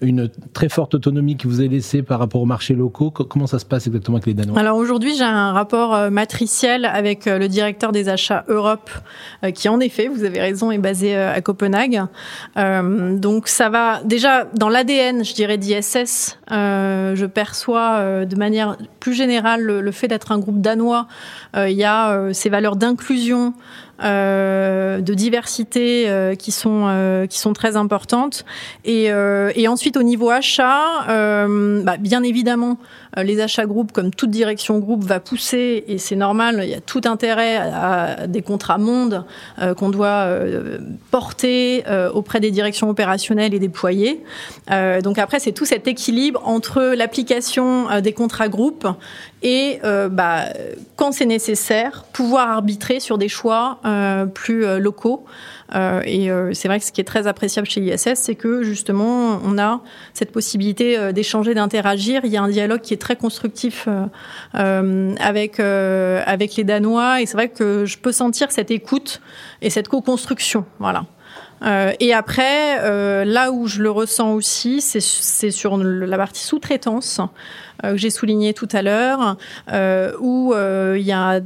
une 0.00 0.30
très 0.52 0.68
forte 0.68 0.94
autonomie 0.94 1.36
qui 1.36 1.46
vous 1.46 1.60
est 1.60 1.68
laissée 1.68 2.02
par 2.02 2.18
rapport 2.18 2.40
aux 2.40 2.46
marchés 2.46 2.74
locaux. 2.74 3.10
Comment 3.10 3.46
ça 3.46 3.58
se 3.58 3.64
passe 3.64 3.86
exactement 3.86 4.16
avec 4.16 4.26
les 4.26 4.34
Danois? 4.34 4.58
Alors 4.58 4.76
aujourd'hui, 4.76 5.14
j'ai 5.16 5.24
un 5.24 5.52
rapport 5.52 5.94
euh, 5.94 6.10
matriciel 6.10 6.84
avec 6.84 7.26
euh, 7.26 7.38
le 7.38 7.48
directeur 7.48 7.92
des 7.92 8.08
achats 8.08 8.44
Europe, 8.48 8.90
euh, 9.44 9.50
qui 9.50 9.68
en 9.68 9.80
effet, 9.80 10.08
vous 10.08 10.24
avez 10.24 10.40
raison, 10.40 10.70
est 10.70 10.78
basé 10.78 11.16
à 11.16 11.40
Copenhague. 11.40 12.02
donc 12.56 13.48
ça 13.48 13.68
va 13.68 14.02
déjà 14.04 14.44
dans 14.54 14.68
l'ADN, 14.68 15.24
je 15.24 15.34
dirais, 15.34 15.58
d'ISS. 15.58 16.39
Je 16.50 17.26
perçois 17.26 18.24
de 18.24 18.36
manière 18.36 18.76
plus 18.98 19.14
générale 19.14 19.62
le, 19.62 19.92
fait 19.92 20.08
d'être 20.08 20.32
un 20.32 20.38
groupe 20.38 20.60
danois. 20.60 21.06
il 21.56 21.70
y 21.70 21.84
a 21.84 22.32
ces 22.32 22.48
valeurs 22.48 22.76
d'inclusion. 22.76 23.54
Euh, 24.02 25.02
de 25.02 25.12
diversité 25.12 26.08
euh, 26.08 26.34
qui 26.34 26.52
sont 26.52 26.84
euh, 26.86 27.26
qui 27.26 27.38
sont 27.38 27.52
très 27.52 27.76
importantes. 27.76 28.46
Et, 28.84 29.10
et 29.54 29.68
ensuite 29.68 29.96
au 29.96 30.02
niveau 30.02 30.30
achat, 30.30 31.04
bah, 31.06 31.96
bien 31.98 32.22
évidemment, 32.22 32.78
les 33.16 33.40
achats 33.40 33.66
groupes, 33.66 33.92
comme 33.92 34.12
toute 34.12 34.30
direction 34.30 34.78
groupe, 34.78 35.04
va 35.04 35.20
pousser 35.20 35.84
et 35.88 35.98
c'est 35.98 36.16
normal. 36.16 36.60
Il 36.62 36.70
y 36.70 36.74
a 36.74 36.80
tout 36.80 37.00
intérêt 37.04 37.56
à, 37.56 38.26
des 38.26 38.42
contrats 38.42 38.78
mondes 38.78 39.24
qu'on 39.76 39.90
doit 39.90 40.28
porter 41.10 41.84
auprès 42.14 42.40
des 42.40 42.50
directions 42.50 42.88
opérationnelles 42.88 43.54
et 43.54 43.58
déployer. 43.58 44.22
donc 45.02 45.18
après, 45.18 45.40
c'est 45.40 45.52
tout 45.52 45.64
cet 45.64 45.88
équilibre 45.88 46.40
entre 46.44 46.94
l'application 46.94 48.00
des 48.00 48.12
contrats 48.12 48.48
groupes 48.48 48.86
et 49.42 49.80
bah, 50.10 50.44
quand 51.00 51.12
c'est 51.12 51.24
nécessaire, 51.24 52.04
pouvoir 52.12 52.50
arbitrer 52.50 53.00
sur 53.00 53.16
des 53.16 53.30
choix 53.30 53.78
euh, 53.86 54.26
plus 54.26 54.66
euh, 54.66 54.78
locaux. 54.78 55.24
Euh, 55.74 56.02
et 56.04 56.28
c'est 56.52 56.68
vrai 56.68 56.78
que 56.78 56.84
ce 56.84 56.92
qui 56.92 57.00
est 57.00 57.04
très 57.04 57.26
appréciable 57.26 57.66
chez 57.66 57.80
ISS, 57.80 58.16
c'est 58.16 58.34
que 58.34 58.62
justement, 58.62 59.40
on 59.42 59.56
a 59.56 59.80
cette 60.12 60.30
possibilité 60.30 61.12
d'échanger, 61.14 61.54
d'interagir. 61.54 62.20
Il 62.24 62.30
y 62.30 62.36
a 62.36 62.42
un 62.42 62.48
dialogue 62.48 62.82
qui 62.82 62.92
est 62.92 63.00
très 63.00 63.16
constructif 63.16 63.88
avec 64.52 65.60
avec 65.60 66.56
les 66.56 66.64
Danois, 66.64 67.22
et 67.22 67.26
c'est 67.26 67.36
vrai 67.36 67.48
que 67.48 67.86
je 67.86 67.96
peux 67.96 68.12
sentir 68.12 68.50
cette 68.50 68.70
écoute 68.70 69.22
et 69.62 69.70
cette 69.70 69.88
co-construction. 69.88 70.66
Voilà. 70.80 71.04
Euh, 71.62 71.92
et 72.00 72.12
après, 72.12 72.80
euh, 72.80 73.24
là 73.24 73.52
où 73.52 73.66
je 73.66 73.82
le 73.82 73.90
ressens 73.90 74.32
aussi, 74.32 74.80
c'est 74.80 75.50
sur 75.50 75.76
la 75.76 76.16
partie 76.16 76.42
sous-traitance 76.42 77.20
euh, 77.84 77.92
que 77.92 77.96
j'ai 77.96 78.10
souligné 78.10 78.54
tout 78.54 78.68
à 78.72 78.82
l'heure, 78.82 79.36
où 80.20 80.54
il 80.54 81.02
y 81.02 81.12
a 81.12 81.40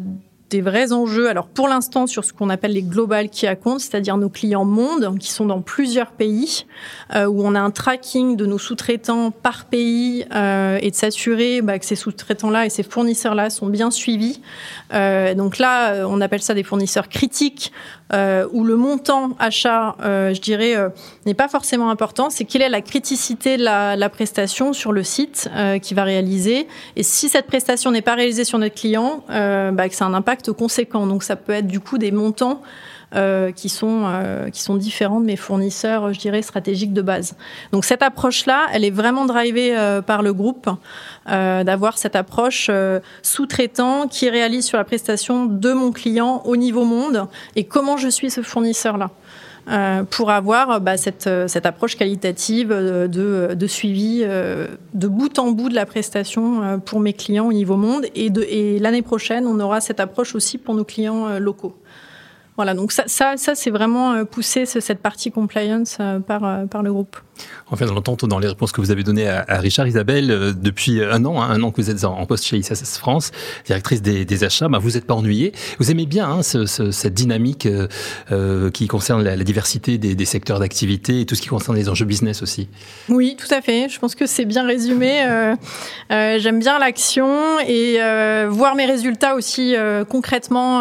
des 0.50 0.60
vrais 0.60 0.92
enjeux. 0.92 1.28
Alors 1.28 1.48
pour 1.48 1.66
l'instant 1.66 2.06
sur 2.06 2.24
ce 2.24 2.32
qu'on 2.32 2.48
appelle 2.48 2.72
les 2.72 2.82
global 2.82 3.28
key 3.28 3.48
accounts, 3.48 3.78
c'est-à-dire 3.80 4.16
nos 4.18 4.28
clients 4.28 4.64
monde 4.64 5.18
qui 5.18 5.32
sont 5.32 5.46
dans 5.46 5.62
plusieurs 5.62 6.12
pays, 6.12 6.66
où 7.12 7.46
on 7.46 7.54
a 7.54 7.60
un 7.60 7.70
tracking 7.70 8.36
de 8.36 8.46
nos 8.46 8.58
sous-traitants 8.58 9.30
par 9.30 9.64
pays 9.64 10.20
et 10.22 10.90
de 10.90 10.94
s'assurer 10.94 11.60
bah, 11.60 11.78
que 11.78 11.86
ces 11.86 11.96
sous-traitants-là 11.96 12.66
et 12.66 12.70
ces 12.70 12.82
fournisseurs-là 12.82 13.50
sont 13.50 13.66
bien 13.66 13.90
suivis. 13.90 14.40
Donc 14.92 15.58
là, 15.58 16.06
on 16.06 16.20
appelle 16.20 16.42
ça 16.42 16.54
des 16.54 16.62
fournisseurs 16.62 17.08
critiques, 17.08 17.72
où 18.52 18.64
le 18.64 18.76
montant 18.76 19.30
achat, 19.38 19.96
je 20.00 20.40
dirais, 20.40 20.74
n'est 21.26 21.34
pas 21.34 21.48
forcément 21.48 21.90
important. 21.90 22.30
C'est 22.30 22.44
quelle 22.44 22.62
est 22.62 22.68
la 22.68 22.80
criticité 22.80 23.56
de 23.56 23.64
la, 23.64 23.96
la 23.96 24.08
prestation 24.08 24.72
sur 24.72 24.92
le 24.92 25.02
site 25.02 25.50
qui 25.82 25.94
va 25.94 26.04
réaliser. 26.04 26.68
Et 26.96 27.02
si 27.02 27.28
cette 27.28 27.46
prestation 27.46 27.90
n'est 27.90 28.02
pas 28.02 28.14
réalisée 28.14 28.44
sur 28.44 28.58
notre 28.58 28.74
client, 28.74 29.24
bah, 29.28 29.88
que 29.88 30.02
a 30.02 30.06
un 30.06 30.14
impact 30.14 30.52
conséquent. 30.52 31.06
Donc 31.06 31.22
ça 31.22 31.36
peut 31.36 31.52
être 31.52 31.66
du 31.66 31.80
coup 31.80 31.98
des 31.98 32.12
montants 32.12 32.62
euh, 33.14 33.52
qui 33.52 33.68
sont 33.68 34.02
euh, 34.06 34.50
qui 34.50 34.60
sont 34.60 34.74
différents 34.74 35.20
de 35.20 35.26
mes 35.26 35.36
fournisseurs, 35.36 36.12
je 36.12 36.18
dirais 36.18 36.42
stratégiques 36.42 36.92
de 36.92 37.00
base. 37.00 37.36
Donc 37.70 37.84
cette 37.84 38.02
approche-là, 38.02 38.66
elle 38.72 38.84
est 38.84 38.90
vraiment 38.90 39.24
drivée 39.24 39.76
euh, 39.76 40.02
par 40.02 40.22
le 40.22 40.32
groupe, 40.32 40.68
d'avoir 41.26 41.96
cette 41.96 42.16
approche 42.16 42.70
sous-traitant 43.22 44.08
qui 44.08 44.28
réalise 44.28 44.66
sur 44.66 44.78
la 44.78 44.84
prestation 44.84 45.46
de 45.46 45.72
mon 45.72 45.92
client 45.92 46.42
au 46.44 46.56
niveau 46.56 46.84
monde 46.84 47.28
et 47.56 47.64
comment 47.64 47.96
je 47.96 48.08
suis 48.08 48.30
ce 48.30 48.42
fournisseur-là. 48.42 49.10
Pour 50.10 50.30
avoir 50.30 50.80
bah, 50.82 50.98
cette, 50.98 51.30
cette, 51.46 51.64
approche 51.64 51.96
qualitative 51.96 52.68
de, 52.68 53.66
suivi 53.66 54.22
de 54.22 55.08
bout 55.08 55.38
en 55.38 55.52
bout 55.52 55.70
de 55.70 55.74
la 55.74 55.86
prestation 55.86 56.78
pour 56.84 57.00
mes 57.00 57.14
clients 57.14 57.46
au 57.46 57.52
niveau 57.54 57.76
monde. 57.76 58.04
Et 58.14 58.78
l'année 58.78 59.02
prochaine, 59.02 59.46
on 59.46 59.58
aura 59.60 59.80
cette 59.80 60.00
approche 60.00 60.34
aussi 60.34 60.58
pour 60.58 60.74
nos 60.74 60.84
clients 60.84 61.38
locaux. 61.38 61.74
Voilà, 62.56 62.74
donc 62.74 62.92
ça, 62.92 63.04
ça, 63.06 63.36
ça 63.36 63.54
c'est 63.54 63.70
vraiment 63.70 64.12
euh, 64.12 64.24
poussé 64.24 64.64
cette 64.64 65.00
partie 65.00 65.32
compliance 65.32 65.96
euh, 66.00 66.20
par, 66.20 66.44
euh, 66.44 66.66
par 66.66 66.82
le 66.82 66.92
groupe. 66.92 67.16
En 67.70 67.76
fait, 67.76 67.86
on 67.88 67.94
l'entend 67.94 68.16
dans 68.26 68.38
les 68.38 68.48
réponses 68.48 68.72
que 68.72 68.80
vous 68.80 68.90
avez 68.90 69.02
données 69.02 69.28
à, 69.28 69.58
Richard 69.58 69.86
Isabelle 69.86 70.54
depuis 70.56 71.02
un 71.02 71.24
an, 71.24 71.42
hein, 71.42 71.48
un 71.50 71.62
an 71.62 71.70
que 71.70 71.80
vous 71.80 71.90
êtes 71.90 72.04
en, 72.04 72.24
poste 72.26 72.44
chez 72.44 72.56
ISS 72.58 72.98
France, 72.98 73.30
directrice 73.66 74.02
des, 74.02 74.44
achats. 74.44 74.68
Bah, 74.68 74.78
vous 74.78 74.90
n'êtes 74.90 75.06
pas 75.06 75.14
ennuyé. 75.14 75.52
Vous 75.78 75.90
aimez 75.90 76.06
bien 76.06 76.28
hein, 76.28 76.42
ce, 76.42 76.66
ce, 76.66 76.90
cette 76.90 77.14
dynamique 77.14 77.66
euh, 78.32 78.70
qui 78.70 78.86
concerne 78.86 79.22
la, 79.22 79.36
diversité 79.36 79.98
des, 79.98 80.24
secteurs 80.24 80.58
d'activité 80.58 81.20
et 81.20 81.26
tout 81.26 81.34
ce 81.34 81.42
qui 81.42 81.48
concerne 81.48 81.76
les 81.76 81.88
enjeux 81.88 82.04
business 82.04 82.42
aussi. 82.42 82.68
Oui, 83.08 83.36
tout 83.38 83.52
à 83.52 83.60
fait. 83.60 83.88
Je 83.88 83.98
pense 83.98 84.14
que 84.14 84.26
c'est 84.26 84.44
bien 84.44 84.66
résumé. 84.66 85.22
Euh, 85.24 85.54
euh, 86.10 86.38
J'aime 86.38 86.58
bien 86.58 86.78
l'action 86.78 87.58
et 87.66 87.98
voir 88.48 88.74
mes 88.74 88.86
résultats 88.86 89.34
aussi 89.34 89.74
concrètement, 90.08 90.80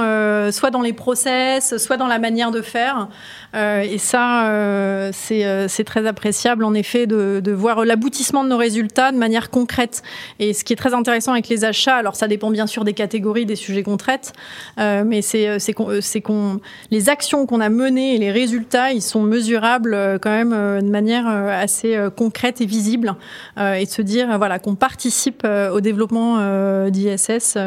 soit 0.52 0.72
dans 0.72 0.82
les 0.82 0.94
process, 0.94 1.78
soit 1.78 1.98
dans 1.98 2.08
la 2.08 2.20
manière 2.20 2.52
de 2.52 2.62
faire. 2.62 3.10
et 3.54 3.98
ça, 3.98 5.12
c'est 5.12 5.84
très 5.86 6.06
apprécié 6.06 6.43
en 6.46 6.74
effet 6.74 7.08
de, 7.08 7.52
voir 7.52 7.86
l'aboutissement 7.86 8.44
de 8.44 8.50
nos 8.50 8.58
résultats 8.58 9.12
de 9.12 9.18
manière 9.18 9.50
concrète. 9.50 10.04
Et 10.40 10.54
ce 10.54 10.64
qui 10.64 10.74
est 10.74 10.76
très 10.76 10.94
intéressant 10.94 11.32
avec 11.34 11.48
les 11.48 11.66
achats, 11.66 11.96
alors 11.96 12.16
ça 12.16 12.28
dépend 12.28 12.52
bien 12.52 12.68
sûr 12.68 12.84
des 12.84 12.94
catégories, 12.94 13.46
des 13.46 13.56
sujets 13.56 13.84
qu'on 13.84 13.98
traite, 13.98 14.34
euh, 14.80 15.04
mais 15.06 15.22
c'est 15.22 15.48
euh, 15.48 15.58
euh, 15.80 16.00
c'est 16.02 16.22
qu'on 16.22 16.60
les 16.92 17.10
actions 17.10 17.46
qu'on 17.46 17.62
a 17.62 17.70
menées 17.70 18.16
et 18.16 18.18
les 18.18 18.32
résultats, 18.32 18.92
ils 18.92 19.02
sont 19.02 19.22
mesurables 19.22 20.20
quand 20.22 20.30
même 20.30 20.52
de 20.52 20.90
manière 20.90 21.28
assez 21.28 21.98
concrète 22.16 22.62
et 22.62 22.66
visible, 22.66 23.16
et 23.58 23.86
de 23.86 23.90
se 23.90 24.02
dire 24.02 24.38
voilà 24.38 24.60
qu'on 24.60 24.76
participe 24.76 25.46
au 25.46 25.82
développement 25.82 26.90
d'ISS 26.90 27.58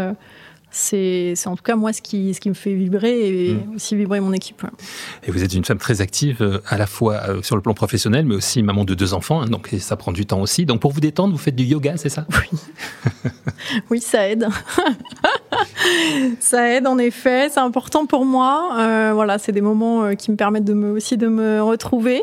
c'est 0.76 1.35
en 1.47 1.56
tout 1.56 1.62
cas 1.62 1.75
moi 1.75 1.92
ce 1.92 2.02
qui, 2.02 2.35
ce 2.35 2.40
qui 2.40 2.50
me 2.50 2.54
fait 2.54 2.75
vibrer 2.75 3.28
et 3.28 3.54
hmm. 3.54 3.76
aussi 3.76 3.97
vibrer 3.97 4.21
mon 4.21 4.33
équipe. 4.33 4.62
Et 5.26 5.30
vous 5.30 5.42
êtes 5.42 5.54
une 5.54 5.64
femme 5.64 5.78
très 5.78 6.02
active 6.02 6.42
euh, 6.42 6.61
à 6.66 6.76
la 6.76 6.87
fois 6.87 7.14
euh, 7.28 7.42
sur 7.42 7.56
le 7.56 7.62
plan 7.62 7.73
professionnel 7.73 8.26
mais 8.26 8.35
aussi 8.35 8.62
maman 8.62 8.85
de 8.85 8.95
deux 8.95 9.14
enfants, 9.14 9.40
hein, 9.40 9.47
donc 9.47 9.75
ça 9.78 9.97
prend 9.97 10.12
du 10.12 10.26
temps 10.26 10.40
aussi. 10.40 10.66
Donc 10.66 10.80
pour 10.80 10.92
vous 10.92 11.00
détendre, 11.00 11.33
vous 11.33 11.38
faites 11.38 11.56
du 11.56 11.64
yoga, 11.64 11.97
c'est 11.97 12.11
ça? 12.11 12.26
Oui. 12.30 12.59
oui, 13.90 14.00
ça 14.00 14.28
aide. 14.28 14.47
ça 16.40 16.68
aide 16.68 16.87
en 16.87 16.99
effet, 16.99 17.49
c'est 17.49 17.61
important 17.61 18.04
pour 18.04 18.26
moi. 18.26 18.76
Euh, 18.78 19.12
voilà, 19.14 19.38
c'est 19.38 19.52
des 19.52 19.62
moments 19.62 20.14
qui 20.14 20.30
me 20.30 20.37
permettent 20.37 20.64
de 20.64 20.75
me, 20.75 20.92
aussi 20.92 21.16
de 21.16 21.28
me 21.28 21.62
retrouver. 21.62 22.23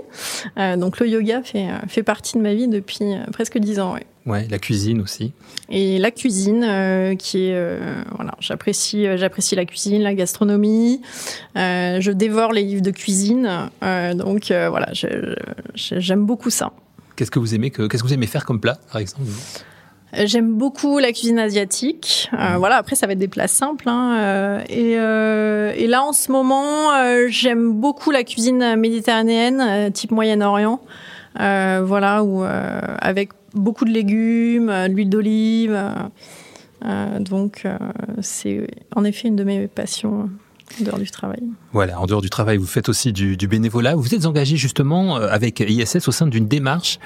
donc 0.77 0.99
le 0.99 1.09
yoga 1.09 1.41
fait, 1.41 1.67
fait 1.87 2.03
partie 2.03 2.37
de 2.37 2.43
ma 2.43 2.53
vie 2.53 2.67
depuis 2.67 3.15
presque 3.31 3.57
dix 3.57 3.79
ans. 3.79 3.93
Ouais. 3.93 4.05
Ouais, 4.25 4.47
la 4.49 4.57
cuisine 4.57 5.01
aussi. 5.01 5.33
Et 5.69 5.97
la 5.97 6.11
cuisine, 6.11 6.63
euh, 6.67 7.15
qui 7.15 7.45
est 7.45 7.55
euh, 7.55 8.03
voilà, 8.15 8.35
j'apprécie, 8.39 9.07
euh, 9.07 9.17
j'apprécie 9.17 9.55
la 9.55 9.65
cuisine, 9.65 10.01
la 10.01 10.13
gastronomie. 10.13 11.01
je 11.55 12.11
dévore 12.11 12.51
les 12.51 12.63
livres 12.63 12.81
de 12.81 12.91
cuisine, 12.91 13.49
donc 14.15 14.51
voilà, 14.51 14.89
j'aime 15.73 16.25
beaucoup 16.25 16.49
ça. 16.49 16.71
Qu'est-ce 17.15 17.31
que 17.31 17.39
vous 17.39 17.55
aimez 17.55 17.69
que, 17.69 17.87
qu'est-ce 17.87 18.03
que 18.03 18.07
vous 18.07 18.13
aimez 18.13 18.27
faire 18.27 18.45
comme 18.45 18.59
plat, 18.59 18.77
par 18.91 18.99
exemple 18.99 19.21
J'aime 20.25 20.53
beaucoup 20.53 20.99
la 20.99 21.11
cuisine 21.11 21.39
asiatique. 21.39 22.29
Mmh. 22.33 22.57
Voilà, 22.57 22.77
après 22.77 22.95
ça 22.95 23.07
va 23.07 23.13
être 23.13 23.19
des 23.19 23.27
plats 23.27 23.47
simples. 23.47 23.89
Hein, 23.89 24.63
et, 24.69 24.91
et, 24.91 25.87
là 25.87 26.03
en 26.03 26.13
ce 26.13 26.31
moment, 26.31 26.91
j'aime 27.29 27.71
beaucoup 27.71 28.11
la 28.11 28.23
cuisine 28.23 28.75
méditerranéenne, 28.75 29.91
type 29.91 30.11
Moyen-Orient. 30.11 30.81
voilà, 31.35 32.23
ou 32.23 32.43
avec 32.43 33.29
beaucoup 33.53 33.85
de 33.85 33.91
légumes, 33.91 34.67
de 34.67 34.93
l'huile 34.93 35.09
d'olive. 35.09 35.79
donc, 37.19 37.67
c'est 38.21 38.67
en 38.95 39.03
effet 39.03 39.27
une 39.27 39.35
de 39.35 39.43
mes 39.43 39.67
passions 39.67 40.29
en 40.79 40.83
dehors 40.83 40.99
du 40.99 41.09
travail. 41.09 41.43
Voilà, 41.71 41.99
en 41.99 42.05
dehors 42.05 42.21
du 42.21 42.29
travail, 42.29 42.57
vous 42.57 42.65
faites 42.65 42.89
aussi 42.89 43.13
du, 43.13 43.37
du 43.37 43.47
bénévolat. 43.47 43.95
Vous 43.95 44.15
êtes 44.15 44.25
engagé 44.25 44.57
justement 44.57 45.15
avec 45.15 45.59
ISS 45.59 46.07
au 46.07 46.11
sein 46.11 46.27
d'une 46.27 46.47
démarche 46.47 46.99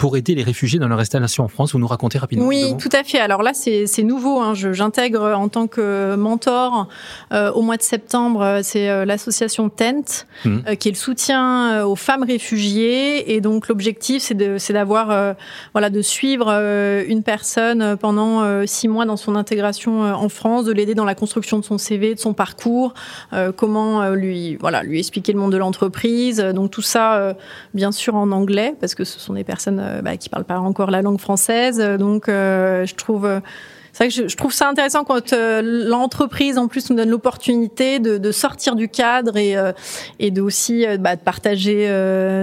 pour 0.00 0.16
aider 0.16 0.34
les 0.34 0.42
réfugiés 0.42 0.78
dans 0.78 0.88
leur 0.88 0.98
installation 0.98 1.44
en 1.44 1.48
France. 1.48 1.74
Vous 1.74 1.78
nous 1.78 1.86
racontez 1.86 2.16
rapidement 2.16 2.46
Oui, 2.46 2.74
tout 2.78 2.88
à 2.92 3.04
fait. 3.04 3.18
Alors 3.18 3.42
là, 3.42 3.52
c'est 3.52 4.02
nouveau. 4.02 4.40
Hein. 4.40 4.54
J'intègre 4.54 5.34
en 5.36 5.48
tant 5.48 5.66
que 5.66 6.16
mentor 6.16 6.88
euh, 7.32 7.52
au 7.52 7.60
mois 7.60 7.76
de 7.76 7.82
septembre, 7.82 8.60
c'est 8.62 8.88
euh, 8.88 9.04
l'association 9.04 9.68
TENT, 9.68 10.24
mmh. 10.46 10.58
euh, 10.68 10.74
qui 10.74 10.88
est 10.88 10.92
le 10.92 10.96
soutien 10.96 11.84
aux 11.84 11.96
femmes 11.96 12.22
réfugiées. 12.22 13.34
Et 13.34 13.42
donc 13.42 13.68
l'objectif, 13.68 14.22
c'est 14.22 14.72
d'avoir, 14.72 15.36
voilà, 15.74 15.90
de 15.90 16.00
suivre 16.00 16.48
une 17.06 17.22
personne 17.22 17.98
pendant 17.98 18.66
six 18.66 18.88
mois 18.88 19.04
dans 19.04 19.18
son 19.18 19.36
intégration 19.36 20.00
en 20.00 20.28
France, 20.30 20.64
de 20.64 20.72
l'aider 20.72 20.94
dans 20.94 21.04
la 21.04 21.14
construction 21.14 21.58
de 21.58 21.64
son 21.64 21.76
CV, 21.76 22.14
de 22.14 22.20
son 22.20 22.32
parcours, 22.32 22.94
comment 23.56 24.08
lui, 24.10 24.56
voilà, 24.56 24.82
lui 24.82 24.98
expliquer 24.98 25.34
le 25.34 25.38
monde 25.38 25.52
de 25.52 25.58
l'entreprise. 25.58 26.38
Donc 26.38 26.70
tout 26.70 26.80
ça, 26.80 27.36
bien 27.74 27.92
sûr 27.92 28.14
en 28.14 28.30
anglais, 28.30 28.74
parce 28.80 28.94
que 28.94 29.04
ce 29.04 29.20
sont 29.20 29.34
des 29.34 29.44
personnes 29.44 29.89
euh, 29.89 29.89
bah, 30.02 30.16
qui 30.16 30.28
parlent 30.28 30.44
pas 30.44 30.58
encore 30.58 30.90
la 30.90 31.02
langue 31.02 31.20
française. 31.20 31.78
Donc, 31.98 32.28
euh, 32.28 32.86
je 32.86 32.94
trouve 32.94 33.26
euh, 33.26 33.40
c'est 33.92 34.04
vrai 34.04 34.08
que 34.08 34.28
je, 34.28 34.36
trouve 34.36 34.52
ça 34.52 34.68
intéressant 34.68 35.02
quand 35.02 35.34
l'entreprise 35.34 36.58
en 36.58 36.68
plus 36.68 36.90
nous 36.90 36.96
donne 36.96 37.10
l'opportunité 37.10 37.98
de, 37.98 38.32
sortir 38.32 38.76
du 38.76 38.88
cadre 38.88 39.36
et, 39.36 39.56
et 40.20 40.30
de 40.30 40.40
aussi 40.40 40.86
bah, 41.00 41.16
de 41.16 41.20
partager 41.20 41.88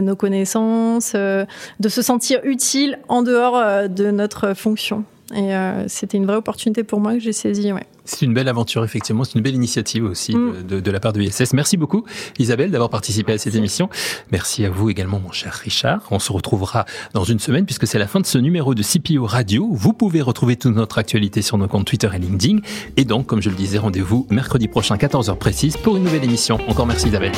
nos 0.01 0.17
connaissances, 0.17 1.13
de 1.13 1.89
se 1.89 2.01
sentir 2.01 2.41
utile 2.43 2.99
en 3.07 3.23
dehors 3.23 3.87
de 3.87 4.11
notre 4.11 4.55
fonction. 4.55 5.05
Et 5.33 5.53
c'était 5.87 6.17
une 6.17 6.25
vraie 6.25 6.35
opportunité 6.35 6.83
pour 6.83 6.99
moi 6.99 7.13
que 7.13 7.19
j'ai 7.19 7.31
saisie. 7.31 7.71
Ouais. 7.71 7.87
C'est 8.07 8.25
une 8.25 8.33
belle 8.33 8.47
aventure, 8.47 8.83
effectivement. 8.83 9.23
C'est 9.23 9.35
une 9.35 9.41
belle 9.41 9.55
initiative 9.55 10.05
aussi 10.05 10.35
mm. 10.35 10.63
de, 10.63 10.91
la 10.91 10.99
part 10.99 11.13
de 11.13 11.19
l'ISS. 11.19 11.53
Merci 11.53 11.77
beaucoup, 11.77 12.05
Isabelle, 12.39 12.71
d'avoir 12.71 12.89
participé 12.89 13.33
à 13.33 13.37
cette 13.37 13.55
émission. 13.55 13.89
Merci 14.31 14.65
à 14.65 14.69
vous 14.69 14.89
également, 14.89 15.19
mon 15.19 15.31
cher 15.31 15.53
Richard. 15.53 16.01
On 16.11 16.19
se 16.19 16.31
retrouvera 16.31 16.85
dans 17.13 17.23
une 17.23 17.39
semaine 17.39 17.65
puisque 17.65 17.85
c'est 17.85 17.99
la 17.99 18.07
fin 18.07 18.19
de 18.19 18.25
ce 18.25 18.37
numéro 18.37 18.73
de 18.73 18.81
CPO 18.81 19.25
Radio. 19.25 19.67
Vous 19.71 19.93
pouvez 19.93 20.21
retrouver 20.21 20.55
toute 20.55 20.75
notre 20.75 20.97
actualité 20.97 21.41
sur 21.41 21.57
nos 21.57 21.67
comptes 21.67 21.85
Twitter 21.85 22.09
et 22.13 22.19
LinkedIn. 22.19 22.59
Et 22.95 23.05
donc, 23.05 23.27
comme 23.27 23.41
je 23.41 23.49
le 23.49 23.55
disais, 23.55 23.77
rendez-vous 23.77 24.27
mercredi 24.29 24.67
prochain, 24.67 24.95
14h 24.95 25.35
précise, 25.37 25.77
pour 25.77 25.97
une 25.97 26.03
nouvelle 26.03 26.23
émission. 26.23 26.59
Encore 26.67 26.87
merci, 26.87 27.07
Isabelle. 27.07 27.33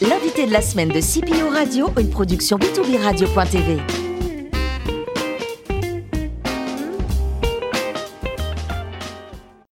L'invité 0.00 0.46
de 0.46 0.52
la 0.52 0.62
semaine 0.62 0.88
de 0.88 1.00
CPO 1.00 1.50
Radio, 1.50 1.88
une 1.98 2.10
production 2.10 2.56
b2b 2.56 3.02
radio.tv. 3.02 4.09